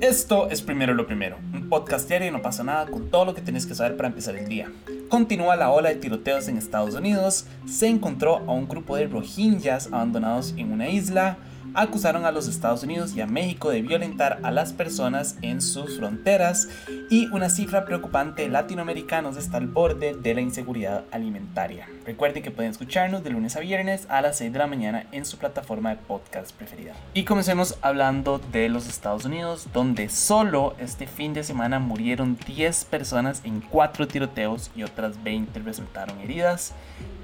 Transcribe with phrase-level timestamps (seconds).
[0.00, 3.34] Esto es Primero lo Primero, un podcast diario y no pasa nada con todo lo
[3.34, 4.70] que tienes que saber para empezar el día.
[5.08, 9.88] Continúa la ola de tiroteos en Estados Unidos, se encontró a un grupo de rohingyas
[9.88, 11.36] abandonados en una isla,
[11.74, 15.96] acusaron a los Estados Unidos y a México de violentar a las personas en sus
[15.96, 16.68] fronteras
[17.10, 21.88] y una cifra preocupante latinoamericanos está al borde de la inseguridad alimentaria.
[22.04, 25.24] Recuerden que pueden escucharnos de lunes a viernes a las 6 de la mañana en
[25.24, 26.94] su plataforma de podcast preferida.
[27.14, 32.86] Y comencemos hablando de los Estados Unidos, donde solo este fin de semana murieron 10
[32.86, 36.74] personas en 4 tiroteos y otras 20 resultaron heridas.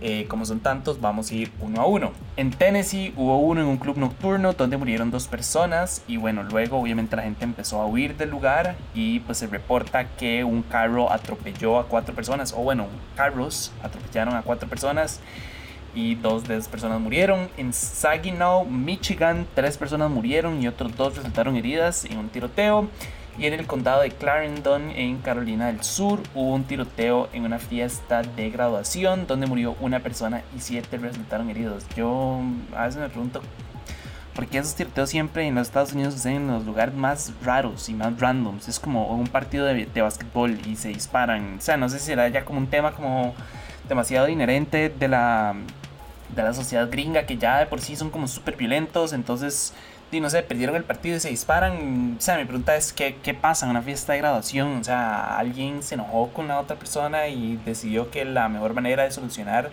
[0.00, 2.12] Eh, como son tantos, vamos a ir uno a uno.
[2.36, 6.78] En Tennessee hubo uno en un club nocturno donde murieron dos personas y bueno, luego
[6.78, 11.10] obviamente la gente empezó a huir del lugar y pues se reporta que un carro
[11.10, 12.86] atropelló a cuatro personas, o bueno,
[13.16, 15.20] carros atropellaron a cuatro personas
[15.94, 17.48] y dos de esas personas murieron.
[17.56, 22.88] En Saginaw, Michigan, tres personas murieron y otros dos resultaron heridas en un tiroteo.
[23.38, 27.60] Y en el condado de Clarendon, en Carolina del Sur, hubo un tiroteo en una
[27.60, 31.84] fiesta de graduación donde murió una persona y siete resultaron heridos.
[31.96, 32.40] Yo
[32.76, 33.40] a veces me pregunto
[34.34, 37.88] por qué esos tiroteos siempre en los Estados Unidos suceden en los lugares más raros
[37.88, 38.66] y más randoms.
[38.66, 41.58] Es como un partido de, de básquetbol y se disparan.
[41.58, 43.34] O sea, no sé si será ya como un tema como
[43.88, 45.54] demasiado inherente de la,
[46.34, 49.12] de la sociedad gringa que ya de por sí son como súper violentos.
[49.12, 49.72] Entonces
[50.10, 52.16] y no sé, perdieron el partido y se disparan.
[52.18, 54.78] O sea, mi pregunta es, ¿qué, ¿qué pasa en una fiesta de graduación?
[54.78, 59.02] O sea, alguien se enojó con la otra persona y decidió que la mejor manera
[59.02, 59.70] de solucionar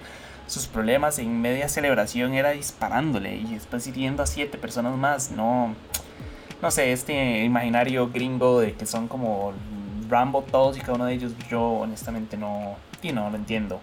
[0.47, 5.31] sus problemas en media celebración era disparándole y después hiriendo a siete personas más.
[5.31, 5.73] No,
[6.61, 9.53] no sé, este imaginario gringo de que son como
[10.09, 13.81] Rambo todos y cada uno de ellos, yo honestamente no, y no lo entiendo.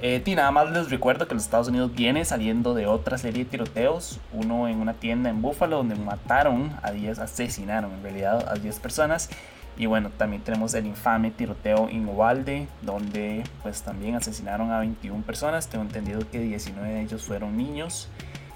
[0.00, 3.44] Eh, y nada más les recuerdo que los Estados Unidos viene saliendo de otra serie
[3.44, 4.20] de tiroteos.
[4.32, 8.80] Uno en una tienda en Buffalo donde mataron a 10, asesinaron en realidad a 10
[8.80, 9.30] personas.
[9.76, 15.22] Y bueno, también tenemos el infame tiroteo en Uvalde, donde pues también asesinaron a 21
[15.22, 15.68] personas.
[15.68, 18.08] Tengo entendido que 19 de ellos fueron niños.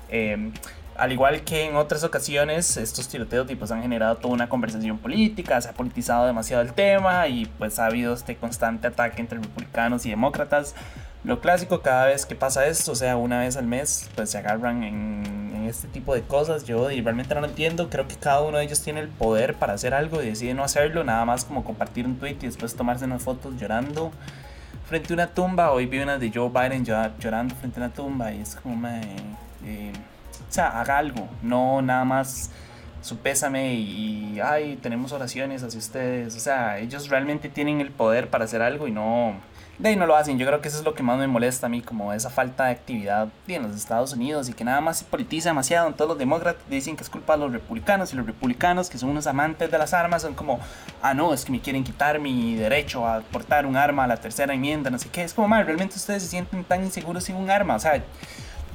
[0.08, 0.52] Em,
[0.98, 5.60] al igual que en otras ocasiones, estos tiroteos pues, han generado toda una conversación política,
[5.60, 10.06] se ha politizado demasiado el tema y pues ha habido este constante ataque entre republicanos
[10.06, 10.74] y demócratas
[11.26, 14.38] lo clásico cada vez que pasa esto, o sea, una vez al mes, pues se
[14.38, 16.64] agarran en, este tipo de cosas.
[16.64, 17.90] Yo realmente no lo entiendo.
[17.90, 20.62] Creo que cada uno de ellos tiene el poder para hacer algo y decide no
[20.62, 24.12] hacerlo, nada más como compartir un tweet y después tomarse unas fotos llorando
[24.88, 25.72] frente a una tumba.
[25.72, 29.92] Hoy vi una de Joe Biden llorando frente a una tumba y es como, eh,
[30.48, 32.50] o sea, haga algo, no nada más
[33.02, 36.36] su pésame y, ay, tenemos oraciones hacia ustedes.
[36.36, 39.36] O sea, ellos realmente tienen el poder para hacer algo y no
[39.78, 40.38] de ahí no lo hacen.
[40.38, 42.66] Yo creo que eso es lo que más me molesta a mí, como esa falta
[42.66, 45.92] de actividad en los Estados Unidos y que nada más se politiza demasiado.
[45.92, 49.10] Todos los demócratas dicen que es culpa de los republicanos y los republicanos, que son
[49.10, 50.60] unos amantes de las armas, son como,
[51.02, 54.16] ah, no, es que me quieren quitar mi derecho a portar un arma a la
[54.16, 55.24] tercera enmienda, no sé qué.
[55.24, 57.76] Es como, mal, realmente ustedes se sienten tan inseguros sin un arma.
[57.76, 58.02] O sea,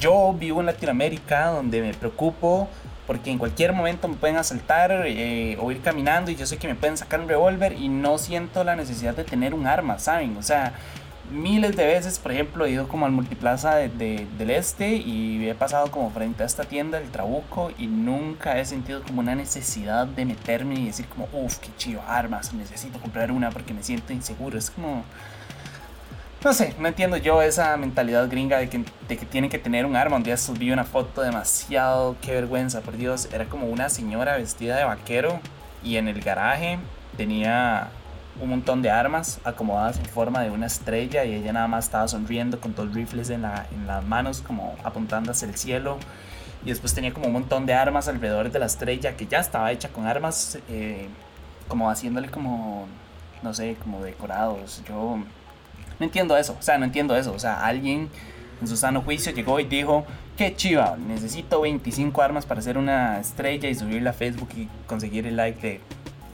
[0.01, 2.67] yo vivo en Latinoamérica donde me preocupo
[3.05, 6.67] porque en cualquier momento me pueden asaltar eh, o ir caminando y yo sé que
[6.67, 10.37] me pueden sacar un revólver y no siento la necesidad de tener un arma, ¿saben?
[10.37, 10.73] O sea,
[11.31, 15.53] miles de veces, por ejemplo, he ido como al multiplaza de, del este y he
[15.55, 20.07] pasado como frente a esta tienda, el Trabuco, y nunca he sentido como una necesidad
[20.07, 24.13] de meterme y decir como, uff, qué chido, armas, necesito comprar una porque me siento
[24.13, 24.57] inseguro.
[24.57, 25.03] Es como
[26.43, 29.85] no sé, no entiendo yo esa mentalidad gringa de que, de que tienen que tener
[29.85, 30.17] un arma.
[30.17, 33.29] Un día subí una foto demasiado, qué vergüenza, por Dios.
[33.31, 35.39] Era como una señora vestida de vaquero
[35.83, 36.79] y en el garaje
[37.15, 37.89] tenía
[38.41, 42.07] un montón de armas acomodadas en forma de una estrella y ella nada más estaba
[42.07, 45.97] sonriendo con dos rifles en, la, en las manos como apuntando hacia el cielo.
[46.65, 49.71] Y después tenía como un montón de armas alrededor de la estrella que ya estaba
[49.71, 51.07] hecha con armas, eh,
[51.67, 52.87] como haciéndole como,
[53.43, 54.83] no sé, como decorados.
[54.87, 55.19] Yo
[56.01, 57.31] no entiendo eso, o sea, no entiendo eso.
[57.31, 58.09] O sea, alguien
[58.59, 60.03] en su sano juicio llegó y dijo,
[60.35, 65.27] qué chiva, necesito 25 armas para hacer una estrella y subirla a Facebook y conseguir
[65.27, 65.79] el like de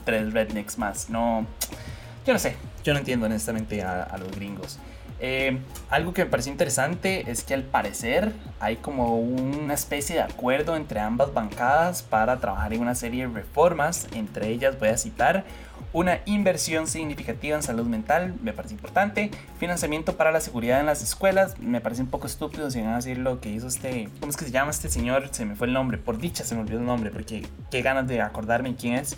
[0.06, 1.10] tres rednecks más.
[1.10, 1.46] No,
[2.26, 4.78] yo no sé, yo no entiendo honestamente a, los gringos.
[5.20, 5.58] Eh,
[5.90, 10.76] algo que me parece interesante es que al parecer hay como una especie de acuerdo
[10.76, 14.06] entre ambas bancadas para trabajar en una serie de reformas.
[14.12, 15.44] Entre ellas voy a citar
[15.92, 21.02] una inversión significativa en salud mental, me parece importante, financiamiento para la seguridad en las
[21.02, 24.30] escuelas, me parece un poco estúpido si van a decir lo que hizo este, ¿cómo
[24.30, 25.28] es que se llama este señor?
[25.30, 28.06] Se me fue el nombre, por dicha se me olvidó el nombre, porque qué ganas
[28.06, 29.16] de acordarme quién es,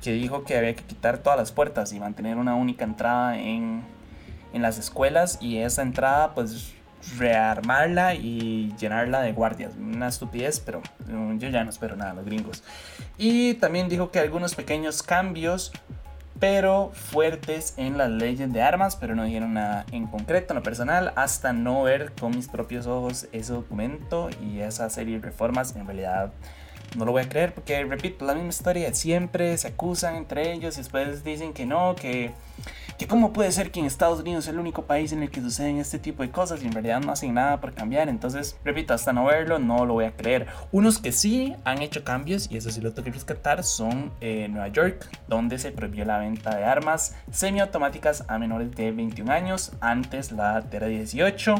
[0.00, 3.82] que dijo que había que quitar todas las puertas y mantener una única entrada en,
[4.52, 6.74] en las escuelas y esa entrada pues
[7.18, 9.74] rearmarla y llenarla de guardias.
[9.76, 10.82] Una estupidez, pero
[11.38, 12.62] yo ya no espero nada los gringos.
[13.18, 15.72] Y también dijo que algunos pequeños cambios,
[16.38, 20.62] pero fuertes en las leyes de armas, pero no dijeron nada en concreto, en lo
[20.62, 25.76] personal, hasta no ver con mis propios ojos ese documento y esa serie de reformas.
[25.76, 26.32] En realidad
[26.96, 30.74] no lo voy a creer porque, repito, la misma historia siempre, se acusan entre ellos
[30.76, 32.32] y después dicen que no, que
[33.02, 35.40] que cómo puede ser que en Estados Unidos es el único país en el que
[35.40, 38.08] suceden este tipo de cosas y en realidad no hacen nada por cambiar.
[38.08, 40.46] Entonces, repito, hasta no verlo, no lo voy a creer.
[40.70, 44.46] Unos que sí han hecho cambios, y eso sí lo tengo que rescatar, son eh,
[44.48, 49.72] Nueva York, donde se prohibió la venta de armas semiautomáticas a menores de 21 años.
[49.80, 51.56] Antes la era 18,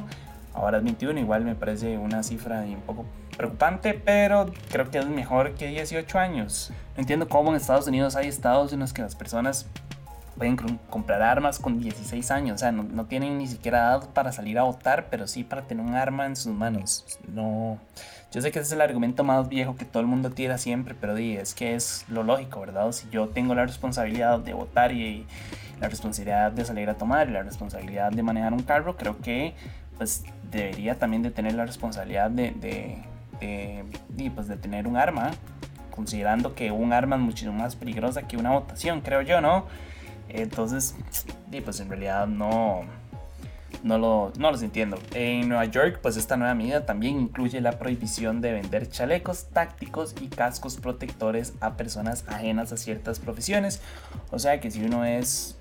[0.55, 3.05] ahora es 21, igual me parece una cifra un poco
[3.37, 6.71] preocupante, pero creo que es mejor que 18 años.
[6.95, 9.67] No entiendo cómo en Estados Unidos hay estados en los que las personas
[10.37, 10.57] pueden
[10.89, 14.63] comprar armas con 16 años, o sea, no, tienen ni siquiera edad para salir a
[14.63, 17.05] votar, pero sí para tener un arma en sus manos.
[17.29, 17.79] No,
[18.33, 20.95] yo sé que ese es el argumento más viejo que todo el mundo tira siempre,
[20.99, 22.91] pero di, es que es lo lógico, ¿verdad?
[22.93, 25.27] Si yo tengo la responsabilidad de votar y,
[25.83, 29.53] la responsabilidad de salir a tomar y la responsabilidad de manejar un carro, creo que
[29.99, 33.03] pues debería también de tener la responsabilidad de, de,
[33.41, 35.33] de, pues, de tener un arma,
[35.91, 39.67] considerando que un arma es muchísimo más peligrosa que una votación, creo yo, ¿no?
[40.33, 40.95] Entonces,
[41.65, 42.83] pues en realidad no,
[43.83, 44.99] no, lo, no los entiendo.
[45.13, 50.15] En Nueva York, pues esta nueva medida también incluye la prohibición de vender chalecos tácticos
[50.21, 53.81] y cascos protectores a personas ajenas a ciertas profesiones.
[54.31, 55.59] O sea que si uno es,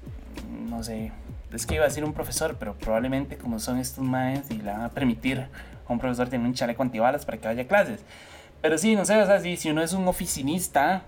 [0.69, 1.11] no sé,
[1.51, 4.71] es que iba a decir un profesor, pero probablemente como son estos maes y le
[4.71, 7.99] van a permitir a un profesor tener un chaleco antibalas para que vaya a clases.
[8.61, 11.03] Pero sí, no sé, o sea, si, si uno es un oficinista,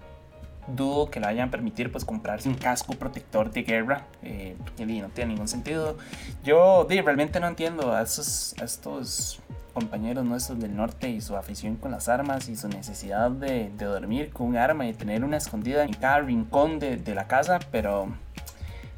[0.68, 4.86] dudo que le vayan a permitir pues comprarse un casco protector de guerra eh, porque
[4.86, 5.98] no tiene ningún sentido.
[6.44, 9.40] Yo realmente no entiendo a, esos, estos
[9.74, 14.32] compañeros nuestros del norte y su afición con las armas y su necesidad de, dormir
[14.32, 18.08] con un arma y tener una escondida en cada rincón de, la casa pero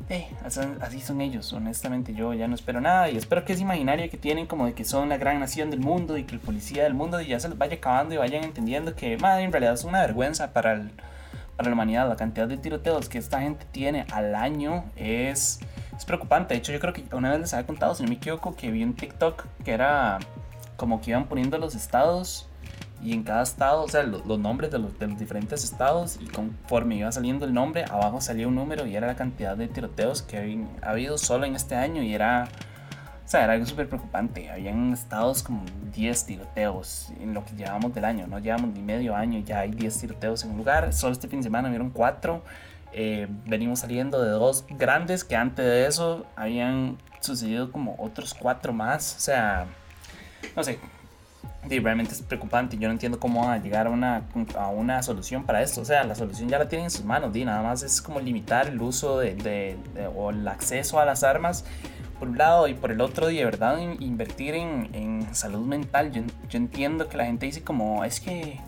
[0.10, 0.28] eh,
[0.82, 2.14] así son ellos, honestamente.
[2.14, 4.86] Yo ya no espero nada y espero que es imaginario que tienen como de que
[4.86, 7.76] son la gran nación del mundo y que el policía del mundo ya se vaya
[7.76, 10.92] acabando y vayan entendiendo que madre, en realidad es una vergüenza para el,
[11.56, 12.08] para la humanidad.
[12.08, 15.60] La cantidad de tiroteos que esta gente tiene al año es,
[16.06, 16.54] preocupante.
[16.54, 18.70] De hecho, yo creo que una vez les había contado, si no me equivoco, que
[18.70, 20.20] vi un TikTok que era
[20.76, 22.50] como que iban poniendo los estados
[23.02, 26.26] y en cada estado, o sea, los, nombres de los, de los, diferentes estados y
[26.26, 30.22] conforme iba saliendo el nombre, abajo salía un número y era la cantidad de tiroteos
[30.22, 32.50] que ha habido solo en este año y era
[33.26, 34.52] o sea, era algo súper preocupante.
[34.52, 35.64] Habían estados como
[35.96, 38.28] 10 tiroteos en lo que llevamos del año.
[38.28, 40.94] No llevamos ni medio año, ya hay 10 tiroteos en un lugar.
[40.94, 42.44] Solo este fin de semana vieron 4.
[42.94, 48.72] Eh, venimos saliendo de dos grandes que antes de eso habían sucedido como otros 4
[48.74, 49.16] más.
[49.18, 49.66] O sea,
[50.56, 50.78] no sé.
[51.68, 52.78] realmente es preocupante.
[52.78, 54.22] Yo no entiendo cómo van a llegar a una,
[54.56, 55.82] a una solución para esto.
[55.82, 57.34] O sea, la solución ya la tienen en sus manos.
[57.34, 59.78] Di, nada más es como limitar el uso de, de,
[60.16, 61.66] o el acceso a las armas
[62.20, 66.12] por un lado y por el otro, y de verdad invertir en, en salud mental.
[66.12, 68.60] Yo, entiendo que la gente dice como, es que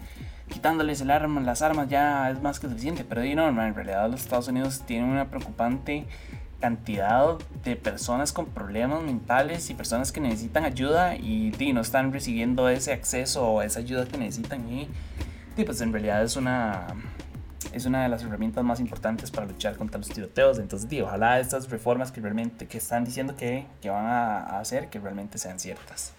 [0.49, 4.47] quitándoles el arma, las armas ya es más que suficiente, pero en realidad los Estados
[4.47, 6.05] Unidos tienen una preocupante
[6.59, 12.11] cantidad de personas con problemas mentales y personas que necesitan ayuda y, y no están
[12.11, 14.87] recibiendo ese acceso o esa ayuda que necesitan y,
[15.55, 16.87] y pues en realidad es una
[17.73, 20.59] es una de las herramientas más importantes para luchar contra los tiroteos.
[20.59, 24.89] Entonces, digo, ojalá estas reformas que realmente que están diciendo que, que van a, hacer,
[24.89, 26.13] que realmente sean ciertas.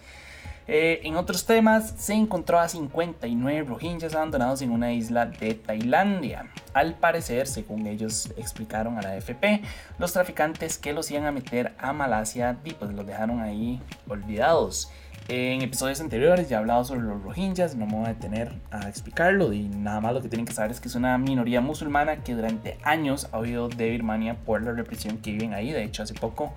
[0.67, 6.51] Eh, en otros temas, se encontró a 59 rohingyas abandonados en una isla de Tailandia.
[6.73, 9.63] Al parecer, según ellos explicaron a la AFP,
[9.97, 14.91] los traficantes que los iban a meter a Malasia, pues los dejaron ahí olvidados.
[15.27, 18.89] En episodios anteriores ya he hablado sobre los rohingyas, no me voy a detener a
[18.89, 22.23] explicarlo y nada más lo que tienen que saber es que es una minoría musulmana
[22.23, 25.71] que durante años ha huido de Birmania por la represión que viven ahí.
[25.71, 26.53] De hecho, hace poco,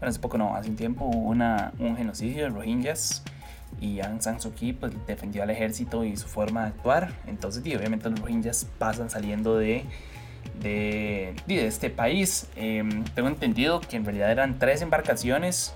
[0.00, 3.22] bueno, hace poco no, hace un tiempo hubo una, un genocidio de rohingyas
[3.80, 7.12] y Aung San Suu Kyi pues, defendió al ejército y su forma de actuar.
[7.26, 9.84] Entonces, obviamente los rohingyas pasan saliendo de,
[10.60, 12.48] de, de este país.
[12.56, 15.74] Em, tengo entendido que en realidad eran tres embarcaciones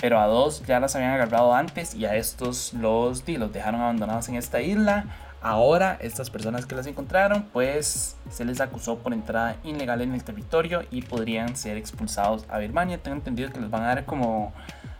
[0.00, 4.28] pero a dos ya las habían agarrado antes y a estos los, los dejaron abandonados
[4.28, 5.06] en esta isla.
[5.40, 10.24] Ahora estas personas que las encontraron pues se les acusó por entrada ilegal en el
[10.24, 12.98] territorio y podrían ser expulsados a Birmania.
[12.98, 14.52] Tengo entendido que les van a dar como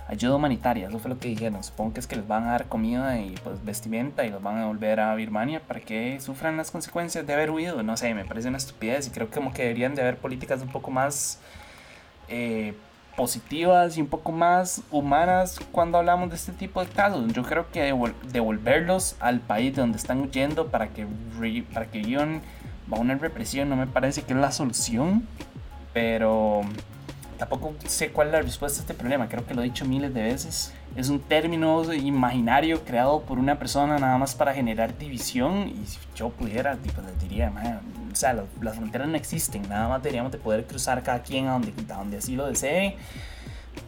[0.09, 1.63] ayuda humanitaria, eso fue lo que dijeron.
[1.63, 4.59] Supongo que es que les van a dar comida y pues vestimenta y los van
[4.59, 7.83] a volver a Birmania para que sufran las consecuencias de haber huido.
[7.83, 10.63] No sé, me parece una estupidez y creo que como que deberían de haber políticas
[10.63, 11.39] un poco más...
[12.29, 12.75] Eh,
[13.19, 17.27] positivas y un poco más humanas cuando hablamos de este tipo de casos.
[17.33, 17.93] Yo creo que
[18.33, 21.05] devolverlos al país de donde están huyendo para que,
[21.75, 22.43] para que vivan
[22.87, 25.27] bajo una represión no me parece que es la solución,
[25.93, 26.63] pero
[27.39, 29.29] tampoco sé cuál es la respuesta a este problema.
[29.29, 30.73] Creo que lo he dicho miles de veces.
[30.97, 35.69] Es un término imaginario creado por una persona nada más para generar división.
[35.69, 37.53] Y si yo pudiera, tipo, les diría,
[38.13, 39.69] o sea, las fronteras no existen.
[39.69, 42.97] Nada más deberíamos de poder cruzar cada quien a donde, a donde así lo desee.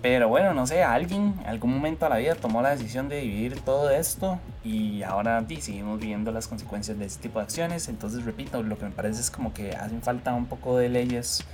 [0.03, 3.21] Pero bueno, no sé, alguien en algún momento de la vida tomó la decisión de
[3.21, 7.89] dividir todo esto y ahora sí, seguimos viendo las consecuencias de este tipo de acciones.
[7.89, 11.45] Entonces, repito, lo que me parece es como que hacen falta un poco de leyes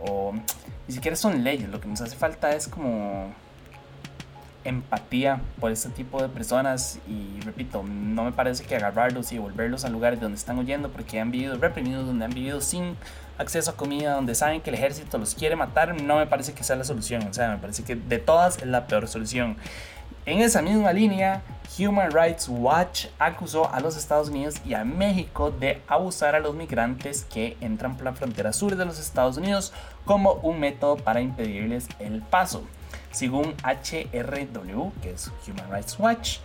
[0.00, 0.32] o
[0.88, 3.32] ni siquiera son leyes, lo que nos hace falta es como
[4.64, 9.84] empatía por este tipo de personas y repito, no me parece que agarrarlos y devolverlos
[9.84, 12.96] a lugares donde están huyendo porque han vivido reprimidos, donde han vivido sin
[13.38, 16.62] acceso a comida, donde saben que el ejército los quiere matar, no me parece que
[16.62, 19.56] sea la solución, o sea, me parece que de todas es la peor solución.
[20.26, 21.42] En esa misma línea,
[21.78, 26.54] Human Rights Watch acusó a los Estados Unidos y a México de abusar a los
[26.54, 29.72] migrantes que entran por la frontera sur de los Estados Unidos
[30.04, 32.64] como un método para impedirles el paso.
[33.12, 36.38] Según HRW, que es Human Rights Watch,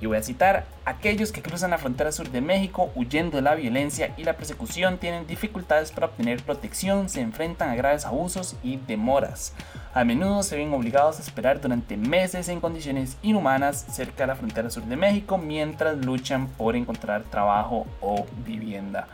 [0.00, 3.54] y voy a citar, aquellos que cruzan la frontera sur de México huyendo de la
[3.54, 8.78] violencia y la persecución tienen dificultades para obtener protección, se enfrentan a graves abusos y
[8.78, 9.52] demoras.
[9.92, 14.36] A menudo se ven obligados a esperar durante meses en condiciones inhumanas cerca de la
[14.36, 19.06] frontera sur de México mientras luchan por encontrar trabajo o vivienda.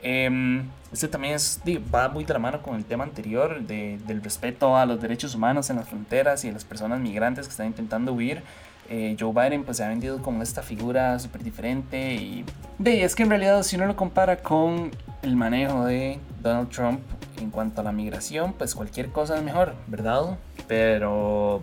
[0.00, 1.38] Em, este también
[1.92, 5.70] va muy de la mano con el tema anterior del respeto a los derechos humanos
[5.70, 8.42] en las fronteras y a las personas migrantes que están intentando huir.
[8.90, 12.44] Eh, Joe Biden pues se ha vendido como esta figura súper diferente y
[12.78, 14.90] de, es que en realidad si uno lo compara con
[15.22, 17.00] el manejo de Donald Trump
[17.38, 20.38] en cuanto a la migración pues cualquier cosa es mejor, ¿verdad?
[20.66, 21.60] Pero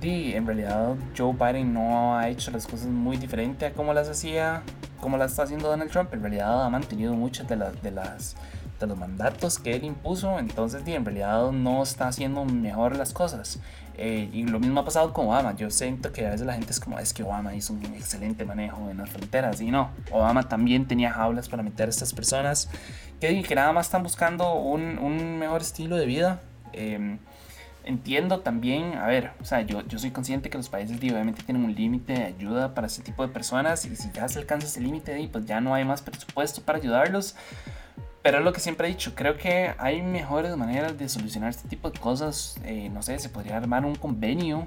[0.00, 4.08] de, en realidad Joe Biden no ha hecho las cosas muy diferente a como las
[4.08, 4.62] hacía,
[5.00, 8.36] como las está haciendo Donald Trump, en realidad ha mantenido muchas de, las de las
[8.80, 13.60] de los mandatos que él impuso, entonces en realidad no está haciendo mejor las cosas.
[13.96, 15.54] Eh, y lo mismo ha pasado con Obama.
[15.54, 18.44] Yo siento que a veces la gente es como, es que Obama hizo un excelente
[18.44, 19.60] manejo en las fronteras.
[19.60, 22.68] Y no, Obama también tenía jaulas para meter a estas personas
[23.20, 26.40] que, que nada más están buscando un, un mejor estilo de vida.
[26.72, 27.18] Em,
[27.84, 31.64] entiendo también, a ver, o sea, yo, yo soy consciente que los países obviamente tienen
[31.64, 34.80] un límite de ayuda para este tipo de personas y si ya se alcanza ese
[34.80, 37.36] límite, pues ya no hay más presupuesto para ayudarlos.
[38.24, 41.68] Pero es lo que siempre he dicho, creo que hay mejores maneras de solucionar este
[41.68, 42.56] tipo de cosas.
[42.64, 44.66] Eh, no sé, se podría armar un convenio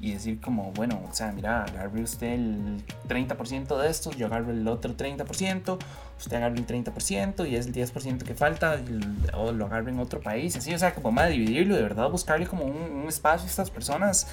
[0.00, 4.50] y decir como, bueno, o sea, mira, agarre usted el 30% de estos, yo agarro
[4.50, 5.78] el otro 30%,
[6.18, 8.80] usted agarre el 30% y es el 10% que falta,
[9.34, 12.48] o lo agarre en otro país, así, o sea, como más dividirlo, de verdad buscarle
[12.48, 14.26] como un, un espacio a estas personas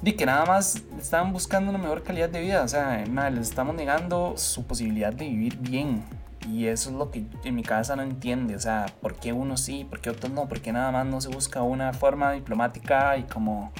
[0.00, 3.48] de que nada más están buscando una mejor calidad de vida, o sea, nada, les
[3.48, 6.04] estamos negando su posibilidad de vivir bien,
[6.48, 9.56] y eso es lo que en mi cabeza no entiende, o sea, ¿por qué uno
[9.56, 10.48] sí, por qué otros no?
[10.48, 13.72] ¿Por qué nada más no se busca una forma diplomática y como...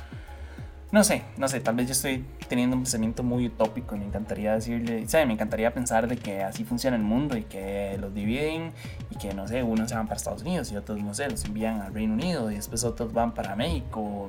[0.90, 4.04] No sé, no sé, tal vez yo estoy teniendo un pensamiento muy utópico y me
[4.04, 5.26] encantaría decirle, ¿sabes?
[5.26, 8.72] Me encantaría pensar de que así funciona el mundo y que los dividen
[9.10, 11.46] y que, no sé, unos se van para Estados Unidos y otros, no sé, los
[11.46, 14.28] envían al Reino Unido y después otros van para México.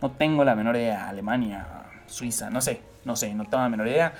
[0.00, 1.68] No tengo la menor idea, Alemania,
[2.06, 4.12] Suiza, no sé, no sé, no tengo la menor idea.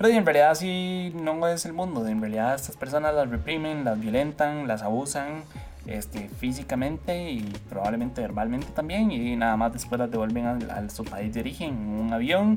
[0.00, 2.08] Pero en realidad así no es el mundo.
[2.08, 5.42] En realidad estas personas las reprimen, las violentan, las abusan
[5.84, 9.10] este, físicamente y probablemente verbalmente también.
[9.10, 12.56] Y nada más después las devuelven a, su país de origen en un avión.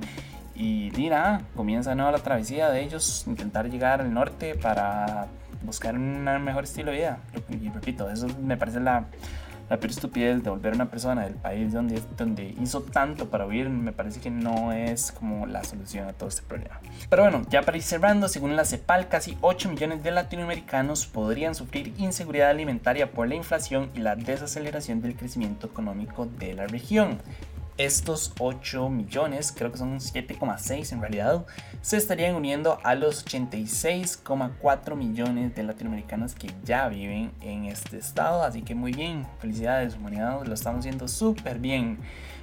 [0.55, 5.27] Y, y nada, comienza nueva la travesía de ellos, intentar llegar al norte para
[5.63, 7.17] buscar un mejor estilo de vida.
[7.49, 9.07] Y repito, eso me parece la,
[9.73, 13.47] la peor estupidez de volver a una persona del país donde, donde hizo tanto para
[13.47, 16.79] huir me parece que no es como la solución a todo este problema.
[17.09, 21.55] Pero bueno, ya para ir cerrando, según la CEPAL, casi 8 millones de latinoamericanos podrían
[21.55, 27.17] sufrir inseguridad alimentaria por la inflación y la desaceleración del crecimiento económico de la región
[27.77, 31.45] estos 8 millones, creo que son 7,6 en realidad,
[31.81, 38.43] se estarían uniendo a los 86,4 millones de latinoamericanos que ya viven en este estado.
[38.43, 41.99] Así que muy bien, felicidades humanidad, lo estamos haciendo súper bien.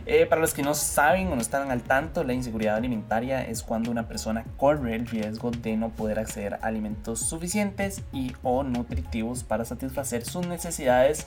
[0.06, 3.62] Eh, para los que no saben o no están al tanto, la inseguridad alimentaria es
[3.62, 8.62] cuando una persona corre el riesgo de no poder acceder a alimentos suficientes y o
[8.62, 11.26] nutritivos para satisfacer sus necesidades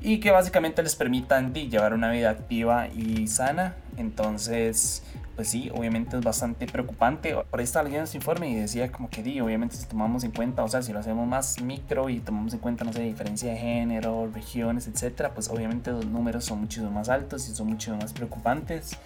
[0.00, 3.74] y que básicamente les permitan llevar una vida activa y insana.
[3.96, 5.02] Entonces,
[5.36, 7.34] pues sí, obviamente es bastante preocupante.
[7.34, 10.30] Por ahí estaba leyendo este informe y decía como que, di, obviamente si tomamos en
[10.30, 13.50] cuenta, o sea, si lo hacemos más micro y tomamos en cuenta, no sé, diferencia
[13.50, 17.96] de género, regiones, etcétera, pues obviamente los números son muchísimo más altos y son mucho
[17.96, 18.98] más preocupantes.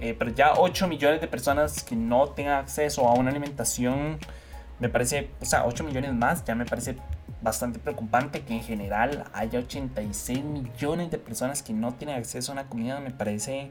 [0.00, 4.18] Eh, pero ya 8 millones de personas que no tengan acceso a una alimentación,
[4.80, 6.96] me parece, o sea, 8 millones más, ya me parece
[7.42, 12.54] bastante preocupante que en general haya 86 millones de personas que no tienen acceso a
[12.54, 13.70] una comida, me parece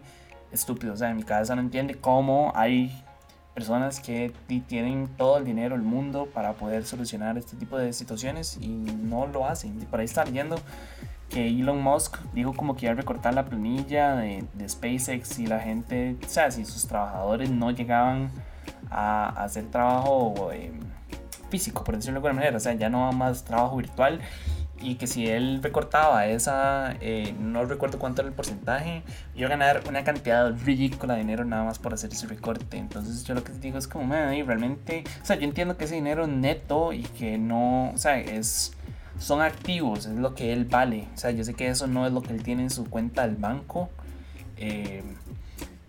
[0.52, 0.94] estúpido.
[0.94, 3.04] O sea, en mi cabeza no entiende cómo hay
[3.54, 4.32] personas que
[4.68, 9.28] tienen todo el dinero del mundo para poder solucionar este tipo de situaciones y no
[9.28, 9.80] lo hacen.
[9.82, 10.56] Y por ahí está leyendo
[11.34, 15.48] que Elon Musk dijo como que iba a recortar la planilla de, de SpaceX y
[15.48, 18.30] la gente, o sea, si sus trabajadores no llegaban
[18.92, 20.72] a, hacer trabajo eh,
[21.50, 24.22] físico, por decirlo de alguna manera, o sea, ya no más trabajo virtual
[24.80, 29.02] y que si él recortaba esa, eh, no recuerdo cuánto era el porcentaje,
[29.34, 32.78] iba a ganar una cantidad ridícula de dinero nada más por hacer ese recorte.
[32.78, 35.96] Entonces yo lo que digo es como, man, realmente, o sea, yo entiendo que ese
[35.96, 38.74] dinero neto y que no, o sea, es
[39.20, 41.08] son activos, es lo que él vale.
[41.14, 43.28] O sea, yo sé que eso no es lo que él tiene en su cuenta
[43.28, 43.90] del banco.
[44.58, 45.04] Eh,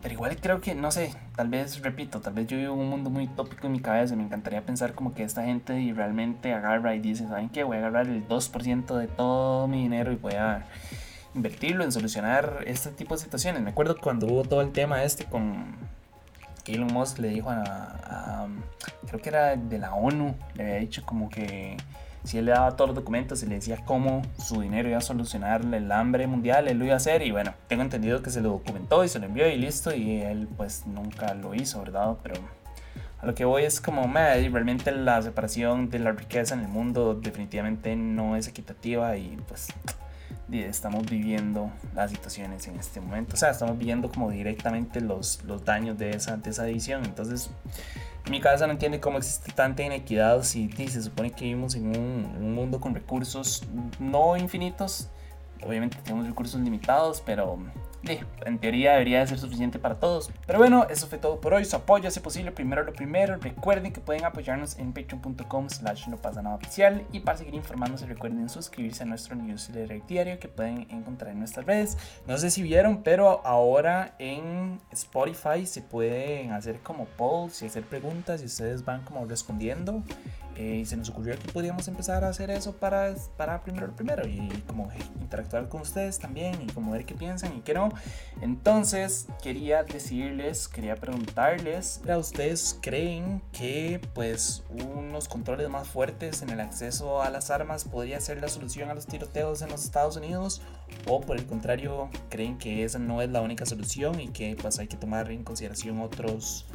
[0.02, 3.08] pero igual creo que, no sé, tal vez, repito, tal vez yo vivo un mundo
[3.08, 4.14] muy tópico en mi cabeza.
[4.16, 7.64] Me encantaría pensar como que esta gente realmente agarra y dice, ¿saben qué?
[7.64, 10.66] Voy a agarrar el 2% de todo mi dinero y voy a
[11.34, 13.62] invertirlo en solucionar este tipo de situaciones.
[13.62, 15.74] Me acuerdo cuando hubo todo el tema este con
[16.66, 18.46] Elon Musk le dijo a, a
[19.06, 21.76] creo que era de la ONU, le había dicho como que
[22.24, 25.02] si él le daba todos los documentos y le decía cómo su dinero iba a
[25.02, 28.40] solucionar el hambre mundial, él lo iba a hacer y bueno, tengo entendido que se
[28.40, 32.16] lo documentó y se lo envió y listo y él pues nunca lo hizo, ¿verdad?
[32.22, 32.36] Pero
[33.20, 37.14] a lo que voy es como, realmente la separación de la riqueza en el mundo
[37.14, 39.68] definitivamente no es equitativa y pues
[40.52, 43.34] estamos viviendo las situaciones en este momento.
[43.34, 47.04] O sea, estamos viendo como directamente los, los daños de esa, de esa edición.
[47.04, 47.50] Entonces,
[48.30, 52.36] mi cabeza no entiende cómo existe tanta inequidad si, se supone que vivimos en un,
[52.38, 53.62] un mundo con recursos
[53.98, 55.08] no infinitos.
[55.62, 57.58] Obviamente tenemos recursos limitados, pero
[58.44, 60.30] en teoría debería de ser suficiente para todos.
[60.46, 61.64] Pero bueno, eso fue todo por hoy.
[61.64, 63.36] Su apoyo hace posible primero lo primero.
[63.36, 67.04] Recuerden que pueden apoyarnos en patreon.com slash no pasa nada oficial.
[67.12, 71.66] Y para seguir informándose recuerden suscribirse a nuestro newsletter diario que pueden encontrar en nuestras
[71.66, 71.96] redes.
[72.26, 77.84] No sé si vieron, pero ahora en Spotify se pueden hacer como polls y hacer
[77.84, 80.02] preguntas y ustedes van como respondiendo.
[80.56, 83.96] Eh, y se nos ocurrió que podíamos empezar a hacer eso para, para primero lo
[83.96, 84.88] primero y como
[85.20, 87.88] interactuar con ustedes también y como ver qué piensan y qué no.
[88.40, 96.50] Entonces quería decirles, quería preguntarles, ¿a ustedes creen que pues unos controles más fuertes en
[96.50, 100.16] el acceso a las armas podría ser la solución a los tiroteos en los Estados
[100.16, 100.62] Unidos?
[101.08, 104.78] ¿O por el contrario creen que esa no es la única solución y que pues
[104.78, 106.66] hay que tomar en consideración otros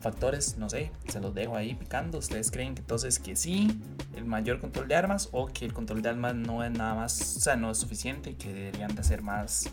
[0.00, 2.18] factores, no sé, se los dejo ahí picando.
[2.18, 3.80] ¿Ustedes creen que entonces que sí,
[4.14, 7.36] el mayor control de armas o que el control de armas no es nada más,
[7.36, 9.70] o sea, no es suficiente y que deberían de hacer más,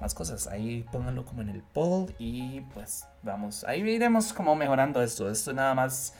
[0.00, 0.46] más cosas?
[0.46, 5.30] Ahí pónganlo como en el poll y pues vamos, ahí iremos como mejorando esto.
[5.30, 6.14] Esto nada más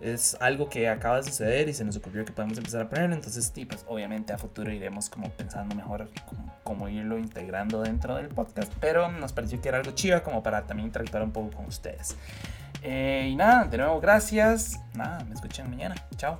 [0.00, 3.14] es algo que acaba de suceder y se nos ocurrió que podemos empezar a ponerlo.
[3.14, 6.10] Entonces, sí, pues obviamente a futuro iremos como pensando mejor
[6.62, 8.72] cómo, irlo integrando dentro del podcast.
[8.80, 12.16] Pero nos pareció que era algo chido como para también interactuar un poco con ustedes.
[12.88, 14.80] Eh, y nada, de nuevo, gracias.
[14.94, 15.96] Nada, me escuchan mañana.
[16.16, 16.38] Chao.